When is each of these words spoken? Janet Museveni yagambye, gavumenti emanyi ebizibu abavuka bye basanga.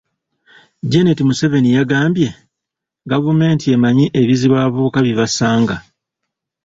Janet 0.91 1.19
Museveni 1.27 1.69
yagambye, 1.77 2.27
gavumenti 3.11 3.65
emanyi 3.75 4.05
ebizibu 4.21 4.55
abavuka 4.57 4.97
bye 5.01 5.17
basanga. 5.19 5.75